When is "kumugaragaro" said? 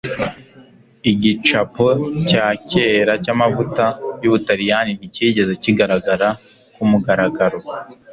6.75-7.59